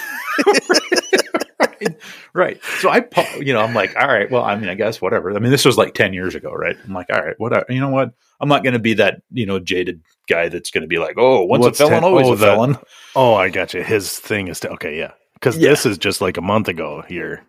Right. 2.33 2.59
So 2.79 2.89
I, 2.89 3.05
you 3.39 3.53
know, 3.53 3.61
I'm 3.61 3.73
like, 3.73 3.95
all 3.95 4.07
right, 4.07 4.29
well, 4.29 4.43
I 4.43 4.55
mean, 4.55 4.69
I 4.69 4.75
guess 4.75 5.01
whatever. 5.01 5.31
I 5.35 5.39
mean, 5.39 5.51
this 5.51 5.65
was 5.65 5.77
like 5.77 5.93
10 5.93 6.13
years 6.13 6.35
ago, 6.35 6.51
right? 6.51 6.75
I'm 6.85 6.93
like, 6.93 7.07
all 7.13 7.21
right, 7.23 7.35
whatever. 7.39 7.65
You 7.69 7.79
know 7.79 7.89
what? 7.89 8.11
I'm 8.39 8.49
not 8.49 8.63
going 8.63 8.73
to 8.73 8.79
be 8.79 8.95
that, 8.95 9.21
you 9.31 9.45
know, 9.45 9.59
jaded 9.59 10.01
guy 10.27 10.49
that's 10.49 10.71
going 10.71 10.81
to 10.81 10.87
be 10.87 10.97
like, 10.97 11.15
oh, 11.17 11.43
once 11.45 11.61
What's 11.61 11.79
a 11.79 11.83
felon, 11.85 11.93
ten- 12.01 12.03
always 12.03 12.27
oh, 12.27 12.33
a 12.33 12.37
felon. 12.37 12.77
oh, 13.15 13.33
I 13.35 13.49
got 13.49 13.73
you. 13.73 13.83
His 13.83 14.17
thing 14.19 14.47
is 14.47 14.59
to 14.61 14.69
okay, 14.71 14.97
yeah, 14.97 15.11
because 15.35 15.57
Yeah. 15.57 15.69
this 15.69 15.85
is 15.85 15.97
just 15.97 16.21
like 16.21 16.37
a 16.37 16.41
month 16.41 16.67
ago 16.67 17.03
here. 17.07 17.43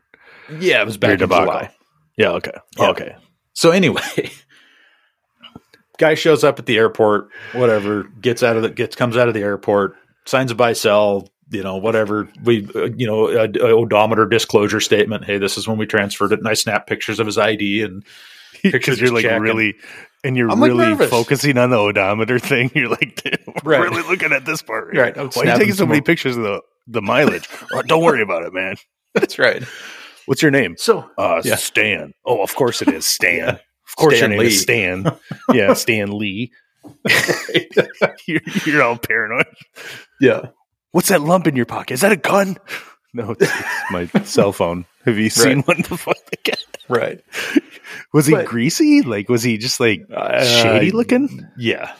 Yeah, 0.58 0.82
it 0.82 0.84
was 0.86 0.96
back 0.98 1.12
in. 1.20 1.28
July. 1.28 1.70
Yeah, 2.16 2.30
okay, 2.32 2.52
Yeah. 2.78 2.88
okay. 2.90 3.16
So 3.54 3.70
anyway, 3.70 4.02
guy 5.98 6.14
shows 6.14 6.44
up 6.44 6.58
at 6.58 6.66
the 6.66 6.76
airport, 6.76 7.28
whatever, 7.52 8.04
gets 8.20 8.42
out 8.42 8.56
of 8.56 8.62
the 8.62 8.70
gets 8.70 8.96
comes 8.96 9.16
out 9.16 9.28
of 9.28 9.34
the 9.34 9.40
airport, 9.42 9.94
signs 10.26 10.50
a 10.50 10.54
buy 10.54 10.72
sell, 10.72 11.28
you 11.50 11.62
know, 11.62 11.76
whatever. 11.76 12.28
We 12.42 12.68
uh, 12.74 12.90
you 12.96 13.06
know, 13.06 13.28
a, 13.28 13.44
a 13.48 13.72
odometer 13.72 14.26
disclosure 14.26 14.80
statement. 14.80 15.24
Hey, 15.24 15.38
this 15.38 15.56
is 15.58 15.66
when 15.68 15.78
we 15.78 15.86
transferred 15.86 16.32
it, 16.32 16.38
and 16.38 16.48
I 16.48 16.54
snap 16.54 16.86
pictures 16.86 17.20
of 17.20 17.26
his 17.26 17.38
ID 17.38 17.82
and 17.82 18.04
Pictures 18.62 18.96
Because 18.96 19.00
you're 19.00 19.12
like 19.12 19.22
check 19.24 19.32
and- 19.32 19.42
really, 19.44 19.74
and 20.22 20.36
you're 20.38 20.50
I'm, 20.50 20.62
really 20.62 20.78
nervous. 20.86 21.10
focusing 21.10 21.58
on 21.58 21.68
the 21.68 21.76
odometer 21.76 22.38
thing. 22.38 22.70
You're 22.74 22.88
like, 22.88 23.20
we're 23.62 23.78
Right. 23.78 23.90
really 23.90 24.08
looking 24.08 24.32
at 24.32 24.46
this 24.46 24.62
part. 24.62 24.86
Right. 24.88 24.98
Right. 25.14 25.18
I'm 25.18 25.28
Why 25.30 25.42
are 25.42 25.46
you 25.52 25.58
taking 25.58 25.74
so 25.74 25.84
many 25.84 25.98
more- 25.98 26.04
pictures 26.04 26.36
of 26.38 26.44
the 26.44 26.62
the 26.86 27.02
mileage? 27.02 27.46
oh, 27.74 27.82
don't 27.82 28.02
worry 28.02 28.22
about 28.22 28.42
it, 28.44 28.54
man. 28.54 28.76
that's 29.12 29.38
right. 29.38 29.62
What's 30.24 30.40
your 30.40 30.50
name? 30.50 30.76
So 30.78 31.10
Uh, 31.18 31.42
Yeah. 31.44 31.56
Stan. 31.56 32.14
Oh, 32.24 32.42
of 32.42 32.54
course 32.54 32.80
it 32.80 32.88
is 32.88 33.04
Stan. 33.04 33.36
Yeah. 33.36 33.50
Of 33.50 33.96
course 33.96 34.16
Stan 34.16 34.30
your 34.30 34.38
name 34.38 34.46
Lee. 34.48 34.54
is 34.54 34.62
Stan. 34.62 35.16
yeah, 35.52 35.74
Stan 35.74 36.10
Lee. 36.16 36.50
you're, 38.26 38.40
you're 38.64 38.82
all 38.82 38.96
paranoid. 38.96 39.46
yeah, 40.22 40.40
What's 40.94 41.08
that 41.08 41.20
lump 41.22 41.48
in 41.48 41.56
your 41.56 41.66
pocket? 41.66 41.94
Is 41.94 42.02
that 42.02 42.12
a 42.12 42.16
gun? 42.16 42.56
No, 43.12 43.32
it's, 43.32 43.42
it's 43.42 43.90
my 43.90 44.06
cell 44.22 44.52
phone. 44.52 44.86
Have 45.04 45.18
you 45.18 45.28
seen 45.42 45.62
one 45.62 45.82
before? 45.88 46.14
right. 46.88 47.20
Was 48.12 48.26
he 48.26 48.34
But- 48.34 48.46
greasy? 48.46 49.02
Like, 49.02 49.28
was 49.28 49.42
he 49.42 49.58
just 49.58 49.80
like 49.80 50.02
Uh, 50.14 50.44
shady 50.44 50.92
looking? 50.92 51.48
Yeah, 51.58 51.92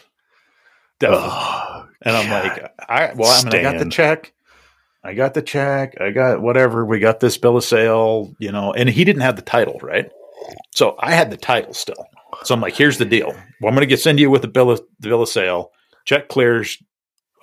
definitely. 1.01 1.29
Oh, 1.29 1.87
And 2.03 2.17
I'm 2.17 2.29
God. 2.29 2.45
like, 2.45 2.73
I 2.89 3.13
well, 3.17 3.31
I 3.31 3.45
mean, 3.51 3.55
I 3.67 3.73
got 3.73 3.79
the 3.83 3.91
check. 3.91 4.33
I 5.03 5.15
got 5.15 5.35
the 5.35 5.43
check. 5.43 6.01
I 6.01 6.11
got 6.11 6.41
whatever. 6.41 6.85
We 6.85 6.99
got 7.01 7.19
this 7.21 7.37
bill 7.37 7.57
of 7.57 7.65
sale, 7.65 8.33
you 8.39 8.53
know, 8.53 8.73
and 8.73 8.89
he 8.89 9.05
didn't 9.05 9.23
have 9.23 9.37
the 9.37 9.43
title, 9.43 9.79
right? 9.83 10.11
So 10.75 10.95
I 11.01 11.13
had 11.13 11.31
the 11.33 11.37
title 11.37 11.75
still. 11.75 12.07
So 12.45 12.55
I'm 12.55 12.61
like, 12.61 12.75
here's 12.77 12.99
the 12.99 13.05
deal. 13.05 13.29
Well, 13.29 13.69
I'm 13.69 13.75
going 13.75 13.81
to 13.81 13.87
get 13.87 14.01
send 14.01 14.19
you 14.21 14.31
with 14.31 14.43
the 14.43 14.49
bill 14.49 14.71
of 14.71 14.81
the 15.01 15.09
bill 15.09 15.23
of 15.23 15.29
sale. 15.29 15.73
Check 16.05 16.29
clears. 16.29 16.79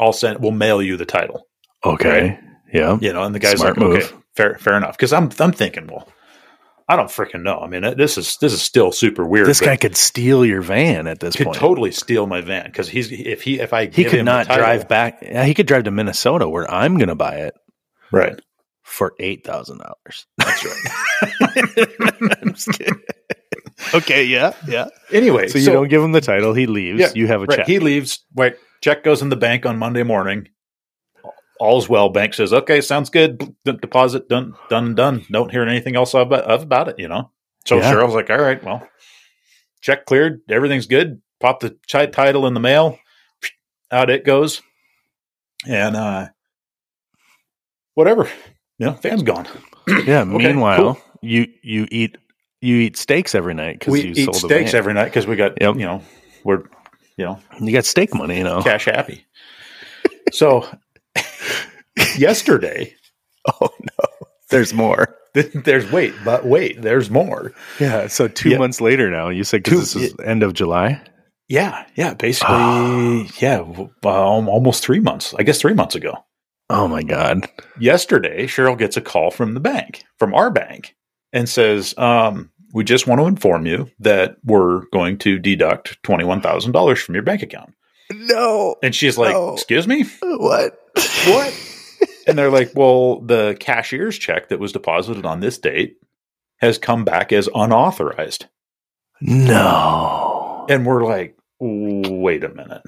I'll 0.01 0.13
send. 0.13 0.39
We'll 0.39 0.51
mail 0.51 0.81
you 0.81 0.97
the 0.97 1.05
title. 1.05 1.47
okay. 1.85 2.39
Yeah. 2.73 2.97
You 3.01 3.11
know, 3.13 3.23
and 3.23 3.35
the 3.35 3.39
guy's 3.39 3.59
Smart 3.59 3.77
like, 3.77 3.85
move. 3.85 3.97
okay, 3.97 4.15
fair, 4.35 4.57
fair 4.57 4.75
enough. 4.77 4.97
Because 4.97 5.11
I'm, 5.11 5.29
I'm 5.39 5.51
thinking, 5.51 5.87
well, 5.87 6.07
I 6.87 6.95
don't 6.95 7.09
freaking 7.09 7.43
know. 7.43 7.59
I 7.59 7.67
mean, 7.67 7.81
this 7.97 8.17
is 8.17 8.37
this 8.37 8.51
is 8.53 8.61
still 8.61 8.91
super 8.91 9.25
weird. 9.25 9.47
This 9.47 9.59
guy 9.61 9.77
could 9.77 9.95
steal 9.95 10.45
your 10.45 10.61
van 10.61 11.07
at 11.07 11.19
this 11.19 11.35
could 11.35 11.45
point. 11.45 11.57
totally 11.57 11.91
steal 11.91 12.27
my 12.27 12.41
van 12.41 12.65
because 12.65 12.89
he's 12.89 13.11
if 13.11 13.41
he 13.43 13.59
if 13.59 13.71
I 13.73 13.85
he 13.87 14.03
could 14.03 14.25
not 14.25 14.47
title- 14.47 14.63
drive 14.63 14.87
back. 14.89 15.19
Yeah, 15.21 15.45
he 15.45 15.53
could 15.53 15.67
drive 15.67 15.83
to 15.85 15.91
Minnesota 15.91 16.49
where 16.49 16.69
I'm 16.69 16.97
going 16.97 17.09
to 17.09 17.15
buy 17.15 17.35
it 17.35 17.53
right. 18.11 18.39
for 18.83 19.13
eight 19.19 19.45
thousand 19.45 19.79
dollars. 19.79 20.25
That's 20.37 20.65
right. 20.65 22.37
I'm 22.41 22.53
just 22.53 22.71
kidding. 22.73 23.01
Okay, 23.93 24.23
yeah, 24.25 24.53
yeah. 24.67 24.87
Anyway, 25.11 25.47
So 25.47 25.57
you 25.59 25.65
don't 25.67 25.87
give 25.87 26.01
him 26.03 26.11
the 26.11 26.21
title, 26.21 26.53
he 26.53 26.67
leaves. 26.67 26.99
Yeah, 26.99 27.11
you 27.15 27.27
have 27.27 27.41
a 27.41 27.45
right. 27.45 27.57
check. 27.59 27.67
He 27.67 27.79
leaves. 27.79 28.23
Wait, 28.33 28.55
check 28.81 29.03
goes 29.03 29.21
in 29.21 29.29
the 29.29 29.35
bank 29.35 29.65
on 29.65 29.77
Monday 29.77 30.03
morning. 30.03 30.49
All's 31.59 31.87
well. 31.87 32.09
Bank 32.09 32.33
says, 32.33 32.53
"Okay, 32.53 32.81
sounds 32.81 33.09
good. 33.09 33.55
Deposit 33.63 34.27
done, 34.27 34.55
done, 34.69 34.95
done. 34.95 35.25
Don't 35.31 35.51
hear 35.51 35.61
anything 35.63 35.95
else 35.95 36.13
about, 36.13 36.49
about 36.51 36.87
it." 36.89 36.97
You 36.97 37.07
know. 37.07 37.31
So 37.65 37.77
Yeah. 37.77 37.93
Cheryl's 37.93 38.15
like, 38.15 38.29
"All 38.31 38.41
right, 38.41 38.63
well, 38.63 38.87
check 39.81 40.05
cleared. 40.05 40.41
Everything's 40.49 40.87
good. 40.87 41.21
Pop 41.39 41.59
the 41.59 41.77
title 41.87 42.47
in 42.47 42.53
the 42.55 42.59
mail. 42.59 42.97
Out 43.91 44.09
it 44.09 44.25
goes, 44.25 44.61
and 45.67 45.95
uh, 45.95 46.27
whatever. 47.93 48.27
You 48.79 48.87
know, 48.87 48.93
fan's 48.93 49.21
gone. 49.23 49.47
yeah. 50.05 50.23
meanwhile, 50.25 50.95
cool. 50.95 51.03
you 51.21 51.47
you 51.61 51.87
eat 51.91 52.17
you 52.61 52.77
eat 52.77 52.97
steaks 52.97 53.35
every 53.35 53.53
night 53.53 53.79
because 53.79 53.91
We 53.91 54.01
you 54.01 54.13
eat 54.15 54.25
sold 54.25 54.37
steaks 54.37 54.73
every 54.73 54.93
night 54.93 55.05
because 55.05 55.27
we 55.27 55.35
got 55.35 55.59
Yep. 55.61 55.75
you 55.75 55.85
know 55.85 56.01
we're 56.43 56.63
you 57.17 57.25
know, 57.25 57.39
You 57.59 57.71
got 57.73 57.85
steak 57.85 58.13
money, 58.13 58.37
you 58.37 58.43
know. 58.43 58.61
cash 58.61 58.85
happy. 58.85 59.25
so 60.31 60.67
yesterday, 62.17 62.93
Oh 63.61 63.69
no, 63.79 64.27
there's 64.49 64.73
more. 64.73 65.15
there's 65.33 65.89
wait, 65.91 66.13
but 66.25 66.45
wait, 66.45 66.81
there's 66.81 67.09
more. 67.09 67.53
Yeah. 67.79 68.07
So 68.07 68.27
two 68.27 68.49
Yeah. 68.49 68.57
months 68.57 68.81
later 68.81 69.09
now, 69.09 69.29
you 69.29 69.43
said 69.43 69.63
Two- 69.65 69.79
this 69.79 69.95
is 69.95 70.13
end 70.23 70.43
of 70.43 70.53
July. 70.53 71.01
Yeah, 71.47 71.85
yeah, 71.95 72.13
basically, 72.13 72.55
Ah. 72.55 73.23
yeah, 73.39 73.59
um, 73.59 74.47
almost 74.49 74.83
three 74.83 74.99
months. 74.99 75.33
I 75.37 75.43
guess 75.43 75.59
three 75.59 75.73
months 75.73 75.95
ago. 75.95 76.13
Oh 76.69 76.87
my 76.87 77.03
god. 77.03 77.49
Yesterday, 77.79 78.45
Cheryl 78.45 78.77
gets 78.77 78.95
a 78.95 79.01
call 79.01 79.31
from 79.31 79.53
the 79.53 79.59
bank, 79.59 80.03
from 80.17 80.33
our 80.33 80.49
bank, 80.49 80.95
and 81.33 81.49
says, 81.49 81.93
um, 81.97 82.51
"We 82.73 82.83
just 82.83 83.07
want 83.07 83.19
to 83.21 83.27
inform 83.27 83.65
you 83.65 83.89
that 83.99 84.37
we're 84.43 84.85
going 84.91 85.17
to 85.19 85.39
deduct 85.39 86.01
twenty 86.03 86.23
one 86.23 86.41
thousand 86.41 86.71
dollars 86.71 87.01
from 87.01 87.15
your 87.15 87.23
bank 87.23 87.41
account." 87.41 87.73
No. 88.13 88.75
And 88.83 88.93
she's 88.93 89.17
like, 89.17 89.33
No. 89.33 89.53
"Excuse 89.53 89.87
me, 89.87 90.03
What? 90.21 90.77
what?" 91.27 91.53
and 92.27 92.37
they're 92.37 92.49
like, 92.51 92.71
"Well, 92.75 93.21
the 93.21 93.55
cashier's 93.59 94.17
check 94.17 94.49
that 94.49 94.59
was 94.59 94.71
deposited 94.71 95.25
on 95.25 95.39
this 95.39 95.57
date 95.57 95.97
has 96.57 96.77
come 96.77 97.05
back 97.05 97.31
as 97.31 97.49
unauthorized." 97.53 98.45
No. 99.21 100.65
And 100.69 100.85
we're 100.85 101.05
like, 101.05 101.37
"Wait 101.59 102.43
a 102.43 102.49
minute." 102.49 102.81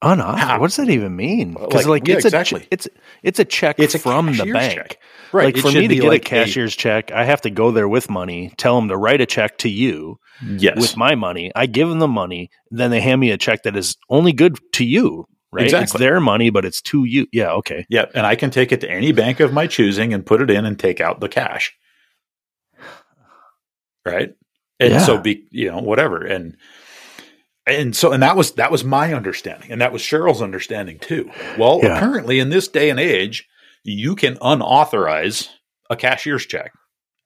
Unauthorized. 0.00 0.38
How? 0.48 0.60
What 0.60 0.66
does 0.68 0.76
that 0.76 0.90
even 0.90 1.16
mean? 1.16 1.54
Because 1.54 1.86
Like, 1.86 1.86
like, 1.86 2.08
yeah, 2.08 2.16
it's 2.16 2.24
exactly. 2.24 2.62
a 2.62 2.66
it's 2.70 2.88
it's 3.22 3.38
a 3.40 3.44
check 3.44 3.80
It's 3.80 3.94
a 3.96 3.98
from 3.98 4.26
the 4.36 4.52
bank. 4.52 4.74
check. 4.74 4.98
Right. 5.32 5.46
Like 5.46 5.58
it 5.58 5.60
for 5.62 5.72
me 5.72 5.88
to 5.88 5.94
get 5.96 6.04
like 6.04 6.22
a 6.22 6.24
cashier's 6.24 6.74
check, 6.76 7.10
I 7.10 7.24
have 7.24 7.40
to 7.42 7.50
go 7.50 7.70
there 7.72 7.88
with 7.88 8.08
money, 8.08 8.52
tell 8.56 8.76
them 8.76 8.88
to 8.88 8.96
write 8.96 9.20
a 9.20 9.26
check 9.26 9.58
to 9.58 9.68
you 9.68 10.18
yes. 10.46 10.76
with 10.80 10.96
my 10.96 11.14
money. 11.16 11.50
I 11.56 11.66
give 11.66 11.88
them 11.88 11.98
the 11.98 12.08
money, 12.08 12.50
then 12.70 12.90
they 12.90 13.00
hand 13.00 13.20
me 13.20 13.30
a 13.32 13.36
check 13.36 13.64
that 13.64 13.76
is 13.76 13.96
only 14.08 14.32
good 14.32 14.56
to 14.74 14.84
you. 14.84 15.26
Right? 15.50 15.72
It's 15.72 15.94
their 15.94 16.20
money, 16.20 16.50
but 16.50 16.64
it's 16.66 16.80
to 16.82 17.04
you. 17.04 17.26
Yeah. 17.32 17.50
Okay. 17.52 17.86
Yeah, 17.88 18.04
and 18.14 18.26
I 18.26 18.36
can 18.36 18.50
take 18.50 18.70
it 18.70 18.80
to 18.82 18.90
any 18.90 19.12
bank 19.12 19.40
of 19.40 19.52
my 19.52 19.66
choosing 19.66 20.12
and 20.14 20.24
put 20.24 20.40
it 20.42 20.50
in 20.50 20.64
and 20.66 20.78
take 20.78 21.00
out 21.00 21.20
the 21.20 21.28
cash. 21.28 21.74
Right? 24.04 24.30
And 24.80 24.92
Yeah. 24.92 24.98
so 25.00 25.18
be 25.18 25.44
you 25.50 25.70
know, 25.70 25.78
whatever. 25.80 26.24
And 26.24 26.56
and 27.68 27.94
so 27.96 28.12
and 28.12 28.22
that 28.22 28.36
was 28.36 28.52
that 28.52 28.70
was 28.72 28.84
my 28.84 29.12
understanding. 29.14 29.70
And 29.70 29.80
that 29.80 29.92
was 29.92 30.02
Cheryl's 30.02 30.42
understanding 30.42 30.98
too. 30.98 31.30
Well, 31.58 31.80
Yeah. 31.82 31.96
apparently 31.96 32.38
in 32.40 32.50
this 32.50 32.68
day 32.68 32.90
and 32.90 32.98
age, 33.00 33.46
you 33.84 34.14
can 34.16 34.36
unauthorize 34.36 35.48
a 35.90 35.96
cashier's 35.96 36.46
check 36.46 36.72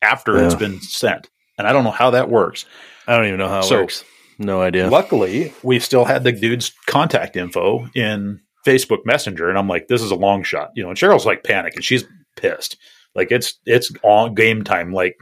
after 0.01 0.37
it's 0.43 0.55
been 0.55 0.81
sent. 0.81 1.29
And 1.59 1.67
I 1.67 1.73
don't 1.73 1.85
know 1.85 1.91
how 1.91 2.11
that 2.11 2.29
works. 2.29 2.65
I 3.07 3.17
don't 3.17 3.27
even 3.27 3.39
know 3.39 3.49
how 3.49 3.61
it 3.61 3.65
So- 3.65 3.81
works. 3.81 4.05
No 4.39 4.63
idea. 4.63 4.89
Luckily, 4.89 5.53
we 5.63 5.79
still 5.79 6.05
had 6.05 6.25
the 6.25 6.33
dude's 6.33 6.73
contact 6.87 7.37
info 7.37 7.89
in 7.95 8.41
Facebook 8.67 9.05
Messenger, 9.05 9.49
and 9.49 9.59
I'm 9.59 9.69
like, 9.69 9.87
"This 9.89 10.03
is 10.03 10.11
a 10.11 10.17
long 10.17 10.43
shot," 10.43 10.71
you 10.75 10.83
know. 10.83 10.89
And 10.89 10.99
Cheryl's 10.99 11.27
like 11.27 11.45
panic 11.45 11.75
and 11.77 11.85
she's 11.85 12.05
pissed. 12.37 12.77
Like 13.15 13.31
it's 13.31 13.55
it's 13.67 13.93
on 14.03 14.35
game 14.35 14.65
time. 14.65 14.93
Like 14.93 15.17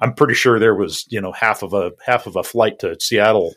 I'm 0.00 0.14
pretty 0.14 0.34
sure 0.34 0.58
there 0.58 0.74
was 0.76 1.04
you 1.10 1.20
know 1.20 1.32
half 1.32 1.62
of 1.62 1.74
a 1.74 1.90
half 2.06 2.26
of 2.26 2.36
a 2.36 2.44
flight 2.44 2.78
to 2.78 2.98
Seattle 3.00 3.54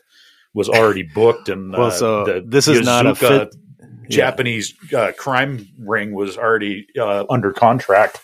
was 0.55 0.69
already 0.69 1.03
booked, 1.03 1.49
and 1.49 1.71
Well, 1.71 1.87
uh, 1.87 1.91
so 1.91 2.25
the 2.25 2.43
this 2.47 2.67
is 2.67 2.83
not 2.83 3.05
a 3.05 3.13
fit- 3.13 3.55
Japanese 4.09 4.73
uh, 4.95 5.11
crime 5.17 5.67
ring 5.79 6.13
was 6.13 6.37
already 6.37 6.87
uh, 6.99 7.25
under 7.29 7.51
contract. 7.51 8.19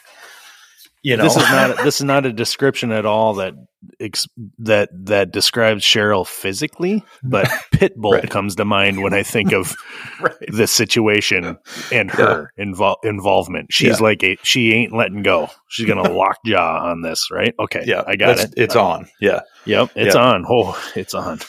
You 1.03 1.17
know, 1.17 1.23
This 1.23 1.35
is 1.35 1.41
not 1.43 1.77
this 1.83 1.95
is 2.00 2.03
not 2.05 2.25
a 2.27 2.31
description 2.33 2.91
at 2.91 3.07
all 3.07 3.33
that 3.35 3.55
ex, 4.00 4.27
that 4.59 4.89
that 5.05 5.31
describes 5.31 5.83
Cheryl 5.83 6.27
physically, 6.27 7.03
but 7.23 7.47
Pitbull 7.73 8.13
Right. 8.13 8.29
comes 8.29 8.55
to 8.57 8.65
mind 8.65 9.01
when 9.01 9.11
I 9.15 9.23
think 9.23 9.51
of 9.53 9.75
right. 10.21 10.35
the 10.47 10.67
situation 10.67 11.57
and 11.91 12.11
her 12.11 12.51
invol- 12.59 12.97
involvement. 13.03 13.73
She's 13.73 14.00
Yeah. 14.00 14.05
like 14.05 14.23
a, 14.23 14.38
she 14.43 14.73
ain't 14.73 14.93
letting 14.93 15.23
go. 15.23 15.50
She's 15.69 15.88
gonna 15.88 16.11
lock 16.11 16.38
jaw 16.45 16.91
on 16.91 17.01
this, 17.01 17.29
right? 17.31 17.55
Okay, 17.59 17.83
Yeah, 17.88 18.03
I 18.05 18.15
got 18.15 18.38
it. 18.39 18.53
It's 18.55 18.75
on. 18.75 19.07
Yeah. 19.19 19.39
Yep, 19.65 19.93
it's 19.95 20.13
Yeah. 20.13 20.21
on. 20.21 20.45
Oh, 20.47 20.79
it's 20.95 21.15
on. 21.15 21.39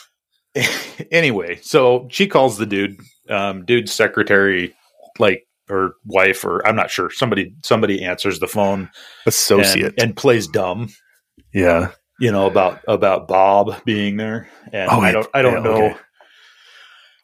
anyway, 1.11 1.59
so 1.61 2.07
she 2.11 2.27
calls 2.27 2.57
the 2.57 2.65
dude, 2.65 2.99
um, 3.29 3.65
dude's 3.65 3.91
secretary, 3.93 4.75
like 5.19 5.47
her 5.67 5.93
wife, 6.05 6.43
or 6.45 6.65
I'm 6.67 6.75
not 6.75 6.91
sure. 6.91 7.09
Somebody, 7.09 7.55
somebody 7.63 8.03
answers 8.03 8.39
the 8.39 8.47
phone 8.47 8.89
Associate. 9.25 9.93
and, 9.97 10.01
and 10.01 10.15
plays 10.17 10.47
dumb, 10.47 10.89
yeah. 11.53 11.91
you 12.19 12.31
know, 12.31 12.45
about 12.47 12.81
about 12.87 13.27
Bob 13.27 13.83
being 13.85 14.17
there, 14.17 14.49
and 14.71 14.89
Oh, 14.91 14.99
I 14.99 15.11
don't, 15.11 15.27
I 15.33 15.41
don't 15.41 15.53
yeah, 15.53 15.59
know. 15.59 15.85
okay. 15.85 15.95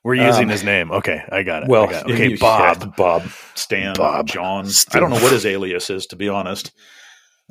We're 0.04 0.16
using 0.16 0.44
Um, 0.46 0.50
his 0.50 0.64
name. 0.64 0.92
Okay, 0.92 1.22
I 1.30 1.44
got 1.44 1.64
it. 1.64 1.70
Well, 1.70 1.86
got 1.88 2.10
it. 2.10 2.14
okay, 2.14 2.36
Bob. 2.38 2.96
Bob, 2.96 3.24
Stan, 3.56 3.94
Bob. 3.96 4.28
John. 4.28 4.66
Stan. 4.68 4.98
I 4.98 5.00
don't 5.02 5.10
know 5.10 5.22
what 5.22 5.34
his 5.34 5.46
alias 5.46 5.90
is, 5.90 6.06
to 6.08 6.16
be 6.16 6.30
honest. 6.30 6.72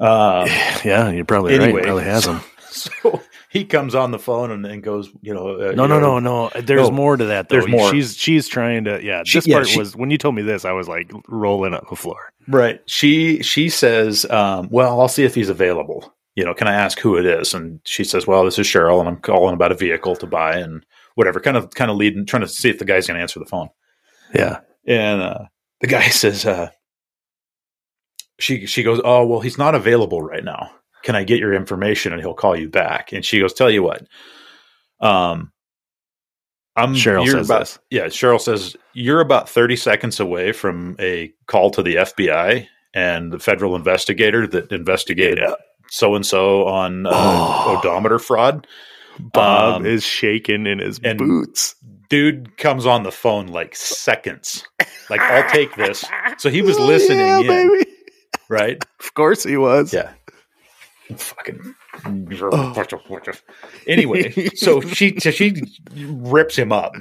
Um, 0.01 0.47
yeah, 0.85 1.11
you're 1.11 1.27
probably 1.27 1.55
anyway, 1.55 1.73
right. 1.81 1.85
Probably 1.85 2.05
has 2.05 2.25
him. 2.25 2.41
so 2.71 3.21
he 3.51 3.65
comes 3.65 3.95
on 3.95 4.11
the 4.11 4.19
phone 4.19 4.51
and, 4.51 4.67
and 4.67 4.83
goes, 4.83 5.11
you 5.23 5.33
know, 5.33 5.55
uh, 5.57 5.73
No, 5.73 5.85
you 5.85 5.89
no, 5.89 6.01
know, 6.01 6.19
no, 6.19 6.49
no. 6.55 6.61
There's 6.61 6.89
No, 6.91 6.95
more 6.95 7.17
to 7.17 7.25
that. 7.27 7.49
Though. 7.49 7.55
there's 7.57 7.69
more. 7.69 7.91
She's 7.91 8.17
she's 8.17 8.47
trying 8.49 8.85
to. 8.85 9.03
Yeah, 9.03 9.23
She- 9.25 9.39
this 9.39 9.47
yeah, 9.47 9.55
part 9.57 9.69
she- 9.69 9.79
was 9.79 9.97
when 9.97 10.11
you 10.11 10.19
told 10.19 10.35
me 10.35 10.43
this. 10.43 10.65
I 10.65 10.73
was 10.73 10.89
like 10.89 11.11
rolling 11.29 11.75
on 11.75 11.85
the 11.89 11.97
floor. 11.97 12.33
Right. 12.47 12.81
She 12.87 13.43
she 13.43 13.69
says, 13.69 14.25
um, 14.31 14.69
"Well, 14.71 15.01
I'll 15.01 15.09
see 15.09 15.25
if 15.25 15.35
he's 15.35 15.49
available. 15.49 16.15
You 16.37 16.45
know, 16.45 16.55
can 16.55 16.69
I 16.69 16.75
ask 16.75 16.99
who 16.99 17.17
it 17.17 17.27
is?" 17.27 17.53
And 17.55 17.81
she 17.85 18.05
says, 18.05 18.27
"Well, 18.27 18.45
this 18.45 18.59
is 18.59 18.67
Cheryl, 18.67 19.01
and 19.01 19.09
I'm 19.09 19.17
calling 19.17 19.55
about 19.55 19.73
a 19.73 19.77
vehicle 19.77 20.15
to 20.17 20.27
buy 20.27 20.57
and 20.57 20.85
whatever." 21.15 21.41
Kind 21.41 21.57
of 21.57 21.71
kind 21.75 21.91
of 21.91 21.97
leading, 21.97 22.27
trying 22.27 22.43
to 22.43 22.49
see 22.49 22.69
if 22.71 22.79
the 22.79 22.85
guy's 22.85 23.07
going 23.07 23.17
to 23.17 23.23
answer 23.23 23.39
the 23.41 23.47
phone. 23.47 23.69
Yeah. 24.35 24.61
And 24.87 25.21
uh, 25.23 25.39
the 25.81 25.87
guy 25.89 26.09
says, 26.09 26.45
uh, 26.47 26.71
"She 28.39 28.67
she 28.67 28.83
goes, 28.83 29.01
oh 29.05 29.27
well, 29.27 29.41
he's 29.41 29.59
not 29.59 29.75
available 29.75 30.23
right 30.23 30.45
now. 30.45 30.71
Can 31.03 31.15
I 31.17 31.25
get 31.25 31.39
your 31.39 31.55
information 31.55 32.13
and 32.13 32.21
he'll 32.21 32.35
call 32.35 32.57
you 32.57 32.69
back?" 32.69 33.13
And 33.13 33.25
she 33.25 33.41
goes, 33.41 33.53
"Tell 33.55 33.71
you 33.71 33.83
what, 33.83 34.07
um." 35.01 35.53
I'm 36.77 36.95
Cheryl 36.95 37.27
says 37.27 37.49
about, 37.49 37.59
this. 37.61 37.79
Yeah, 37.91 38.05
Cheryl 38.05 38.41
says 38.41 38.77
you're 38.93 39.21
about 39.21 39.49
30 39.49 39.75
seconds 39.75 40.21
away 40.21 40.53
from 40.53 40.95
a 41.01 41.33
call 41.49 41.73
to 41.73 41.83
the 41.83 41.97
FBI 41.97 42.69
and 42.95 43.33
the 43.33 43.41
federal 43.41 43.75
investigator 43.75 44.47
that 44.47 44.71
investigated 44.71 45.43
so 45.91 46.15
and 46.15 46.25
so 46.25 46.69
on 46.69 47.07
uh, 47.07 47.11
Oh. 47.13 47.79
odometer 47.79 48.21
fraud. 48.21 48.65
Bob 49.19 49.81
Um, 49.81 49.87
is 49.87 50.05
shaking 50.05 50.69
in 50.69 50.79
his 50.79 51.01
boots. 51.01 51.75
Dude 52.09 52.57
comes 52.59 52.87
on 52.87 53.03
the 53.03 53.11
phone 53.11 53.49
like 53.49 53.75
seconds. 53.75 54.63
Like, 55.11 55.21
I'll 55.21 55.51
take 55.51 55.75
this. 55.75 56.05
So 56.39 56.49
he 56.49 56.63
was 56.63 56.79
listening 56.79 57.19
yeah, 57.27 57.39
in, 57.41 57.47
baby. 57.49 57.91
right? 58.49 58.85
Of 59.01 59.15
course 59.15 59.43
he 59.43 59.57
was. 59.57 59.93
Yeah. 59.93 60.13
Fucking. 61.17 61.75
Anyway, 63.87 64.31
so 64.55 64.81
she 64.81 65.19
so 65.21 65.31
she 65.31 65.63
rips 65.97 66.57
him 66.57 66.73
up, 66.73 66.95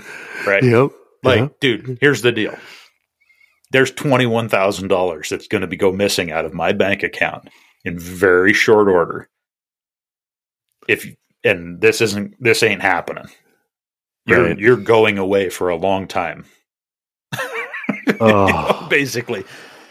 right? 0.45 0.63
Yep. 0.63 0.91
Like, 1.23 1.39
Yeah. 1.39 1.47
dude, 1.59 1.97
here's 2.01 2.21
the 2.21 2.31
deal. 2.31 2.57
There's 3.71 3.91
twenty 3.91 4.25
one 4.25 4.47
thousand 4.49 4.87
dollars 4.87 5.29
that's 5.29 5.47
going 5.47 5.61
to 5.61 5.67
be 5.67 5.75
go 5.77 5.91
missing 5.91 6.31
out 6.31 6.45
of 6.45 6.53
my 6.53 6.71
bank 6.71 7.03
account 7.03 7.49
in 7.83 7.99
very 7.99 8.53
short 8.53 8.87
order. 8.87 9.29
If 10.87 11.05
and 11.43 11.81
this 11.81 11.99
isn't 12.01 12.35
this 12.39 12.63
ain't 12.63 12.81
happening. 12.81 13.25
You're 14.25 14.43
Right. 14.47 14.59
you're 14.59 14.77
going 14.77 15.17
away 15.17 15.49
for 15.49 15.69
a 15.69 15.75
long 15.75 16.07
time. 16.07 16.45
Oh. 18.19 18.87
Basically. 18.89 19.43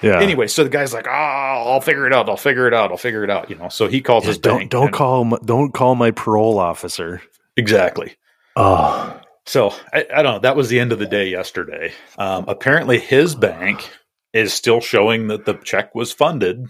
Yeah. 0.02 0.20
Anyway, 0.20 0.46
so 0.46 0.64
the 0.64 0.70
guy's 0.70 0.92
like, 0.94 1.06
"Oh, 1.06 1.10
I'll 1.10 1.80
figure 1.80 2.06
it 2.06 2.12
out. 2.12 2.28
I'll 2.28 2.36
figure 2.36 2.66
it 2.66 2.74
out. 2.74 2.90
I'll 2.90 2.96
figure 2.96 3.24
it 3.24 3.30
out." 3.30 3.50
You 3.50 3.56
know. 3.56 3.68
So 3.68 3.88
he 3.88 4.00
calls 4.00 4.24
Yeah, 4.24 4.28
his 4.28 4.38
don't 4.38 4.58
bank. 4.58 4.70
don't 4.70 4.84
and- 4.86 4.92
call 4.92 5.24
my, 5.24 5.38
don't 5.44 5.72
call 5.72 5.94
my 5.94 6.10
parole 6.10 6.58
officer. 6.58 7.22
exactly. 7.56 8.16
Oh. 8.56 9.20
So 9.46 9.72
I, 9.92 10.06
I 10.14 10.22
don't 10.22 10.34
know. 10.34 10.38
That 10.40 10.56
was 10.56 10.68
the 10.68 10.80
end 10.80 10.92
of 10.92 10.98
the 10.98 11.06
day 11.06 11.28
yesterday. 11.28 11.92
Um, 12.18 12.46
apparently, 12.48 12.98
his 12.98 13.34
bank 13.34 13.88
is 14.32 14.52
still 14.52 14.80
showing 14.80 15.28
that 15.28 15.44
the 15.44 15.54
check 15.54 15.94
was 15.94 16.12
funded. 16.12 16.66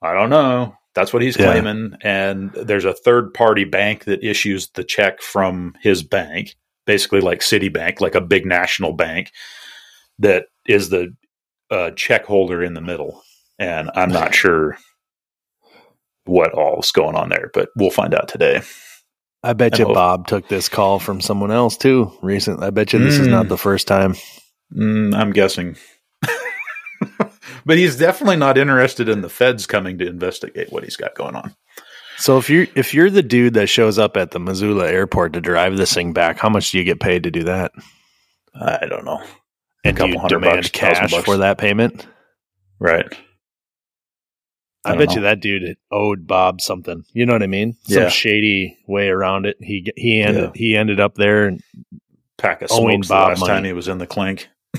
I 0.00 0.14
don't 0.14 0.30
know. 0.30 0.74
That's 0.94 1.12
what 1.12 1.22
he's 1.22 1.36
Yeah. 1.38 1.52
claiming. 1.52 1.94
And 2.02 2.52
there's 2.52 2.84
a 2.84 2.92
third 2.94 3.32
party 3.34 3.64
bank 3.64 4.04
that 4.04 4.24
issues 4.24 4.68
the 4.70 4.82
check 4.84 5.20
from 5.22 5.74
his 5.80 6.02
bank, 6.02 6.56
basically 6.86 7.20
like 7.20 7.40
Citibank, 7.40 8.00
like 8.00 8.14
a 8.14 8.20
big 8.20 8.44
national 8.46 8.92
bank 8.94 9.30
that 10.18 10.46
is 10.66 10.88
the 10.90 11.14
uh, 11.72 11.90
check 11.92 12.24
holder 12.26 12.62
in 12.62 12.74
the 12.74 12.80
middle. 12.80 13.22
And 13.58 13.90
I'm 13.94 14.10
not 14.10 14.34
sure 14.34 14.76
what 16.24 16.52
all's 16.52 16.92
going 16.92 17.16
on 17.16 17.28
there, 17.30 17.50
but 17.52 17.68
we'll 17.76 17.90
find 17.90 18.14
out 18.14 18.28
today. 18.28 18.62
I 19.42 19.54
bet 19.54 19.74
I 19.74 19.78
you 19.78 19.84
hope- 19.86 19.94
Bob 19.94 20.26
took 20.28 20.48
this 20.48 20.68
call 20.68 20.98
from 21.00 21.20
someone 21.20 21.50
else 21.50 21.76
too 21.76 22.12
recently. 22.22 22.66
I 22.66 22.70
bet 22.70 22.92
you 22.92 22.98
this 23.00 23.18
is 23.18 23.26
Mm. 23.26 23.30
not 23.32 23.48
the 23.48 23.58
first 23.58 23.88
time. 23.88 24.14
Mm, 24.74 25.14
I'm 25.14 25.32
guessing. 25.32 25.76
but 27.66 27.76
he's 27.76 27.96
definitely 27.96 28.36
not 28.36 28.56
interested 28.58 29.08
in 29.08 29.20
the 29.22 29.28
feds 29.28 29.66
coming 29.66 29.98
to 29.98 30.06
investigate 30.06 30.72
what 30.72 30.84
he's 30.84 30.96
got 30.96 31.14
going 31.14 31.34
on. 31.34 31.54
So 32.18 32.38
if 32.38 32.48
you're 32.48 32.66
if 32.76 32.94
you're 32.94 33.10
the 33.10 33.22
dude 33.22 33.54
that 33.54 33.66
shows 33.68 33.98
up 33.98 34.16
at 34.16 34.30
the 34.30 34.38
Missoula 34.38 34.88
airport 34.88 35.32
to 35.32 35.40
drive 35.40 35.76
this 35.76 35.92
thing 35.92 36.12
back, 36.12 36.38
how 36.38 36.48
much 36.48 36.70
do 36.70 36.78
you 36.78 36.84
get 36.84 37.00
paid 37.00 37.24
to 37.24 37.30
do 37.30 37.42
that? 37.44 37.72
I 38.54 38.86
don't 38.86 39.04
know. 39.04 39.20
And 39.84 39.96
couple 39.96 40.14
you 40.14 40.18
hundred 40.20 40.40
demand 40.40 40.56
bucks, 40.58 40.70
cash 40.70 41.12
for 41.24 41.38
that 41.38 41.58
payment? 41.58 42.06
Right. 42.78 43.06
I, 44.84 44.92
I 44.92 44.96
bet 44.96 45.08
know. 45.10 45.14
you 45.16 45.20
that 45.22 45.40
dude 45.40 45.76
owed 45.90 46.26
Bob 46.26 46.60
something. 46.60 47.04
You 47.12 47.24
know 47.26 47.32
what 47.34 47.42
I 47.42 47.46
mean? 47.46 47.76
Some 47.84 48.02
Yeah. 48.04 48.08
shady 48.08 48.78
way 48.88 49.08
around 49.08 49.46
it. 49.46 49.56
He 49.60 49.92
he 49.96 50.20
ended 50.20 50.42
Yeah. 50.44 50.50
he 50.54 50.76
ended 50.76 50.98
up 51.00 51.14
there 51.14 51.46
and 51.46 51.62
Pack 52.38 52.62
of 52.62 52.70
Owing 52.72 53.02
Bob 53.02 53.30
last 53.30 53.40
money. 53.40 53.52
time 53.52 53.64
he 53.64 53.72
was 53.72 53.86
in 53.88 53.98
the 53.98 54.06
clink. 54.06 54.48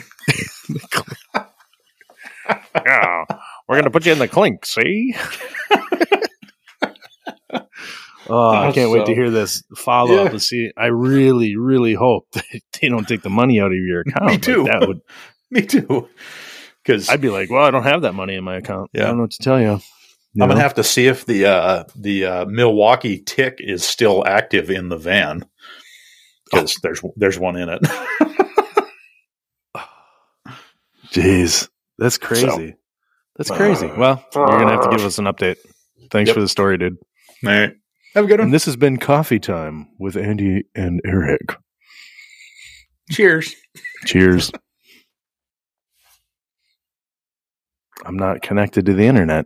yeah, 2.75 3.25
we're 3.67 3.75
gonna 3.77 3.89
put 3.89 4.05
you 4.05 4.11
in 4.11 4.19
the 4.19 4.27
clink. 4.27 4.65
See? 4.65 5.15
oh, 8.29 8.49
I 8.49 8.71
can't 8.73 8.91
wait 8.91 9.05
to 9.05 9.13
hear 9.15 9.29
this 9.29 9.63
follow 9.75 10.15
up 10.15 10.25
Yeah. 10.25 10.31
and 10.31 10.41
see. 10.41 10.71
I 10.77 10.87
really, 10.87 11.55
really 11.55 11.93
hope 11.93 12.27
that 12.33 12.45
they 12.81 12.89
don't 12.89 13.07
take 13.07 13.21
the 13.23 13.29
money 13.29 13.59
out 13.59 13.67
of 13.71 13.77
your 13.77 14.01
account. 14.07 14.25
Me 14.25 14.31
Like, 14.33 14.41
too. 14.41 14.63
that 14.65 14.87
would, 14.87 15.01
Me 15.51 15.61
too. 15.65 16.07
Because 16.83 17.07
I'd 17.09 17.21
be 17.21 17.29
like, 17.29 17.49
well, 17.49 17.63
I 17.63 17.71
don't 17.71 17.83
have 17.83 18.01
that 18.01 18.13
money 18.13 18.35
in 18.35 18.43
my 18.43 18.57
account. 18.57 18.89
I 18.95 18.99
don't 18.99 19.15
know 19.17 19.23
what 19.23 19.31
to 19.31 19.43
tell 19.43 19.59
you. 19.61 19.79
I'm 20.41 20.49
gonna 20.49 20.59
have 20.59 20.73
to 20.73 20.83
see 20.83 21.05
if 21.05 21.25
the 21.27 21.45
uh, 21.45 21.83
the 21.95 22.25
uh, 22.25 22.45
Milwaukee 22.45 23.19
tick 23.19 23.57
is 23.59 23.83
still 23.83 24.25
active 24.25 24.71
in 24.71 24.89
the 24.89 24.97
van 24.97 25.45
because 26.51 26.75
there's 26.81 27.01
there's 27.15 27.37
one 27.37 27.55
in 27.55 27.69
it. 27.69 27.81
Jeez, 31.11 31.69
that's 31.97 32.17
crazy. 32.17 32.75
that's 33.37 33.51
crazy. 33.51 33.87
Well, 33.95 34.25
you're 34.35 34.47
gonna 34.47 34.71
have 34.71 34.83
to 34.89 34.89
give 34.95 35.05
us 35.05 35.19
an 35.19 35.25
update. 35.25 35.57
Thanks 36.11 36.29
Yep. 36.29 36.35
for 36.35 36.41
the 36.41 36.47
story, 36.47 36.77
dude. 36.77 36.97
All 37.45 37.51
right, 37.51 37.73
have 38.15 38.25
a 38.25 38.27
good 38.27 38.39
one. 38.39 38.47
And 38.47 38.53
this 38.53 38.65
has 38.65 38.75
been 38.75 38.97
Coffee 38.97 39.39
Time 39.39 39.87
with 39.99 40.15
Andy 40.15 40.63
and 40.75 41.01
Eric. 41.05 41.55
Cheers. 43.11 43.55
Cheers. 44.05 44.51
I'm 48.05 48.17
not 48.17 48.41
connected 48.41 48.85
to 48.85 48.93
the 48.93 49.05
internet. 49.05 49.45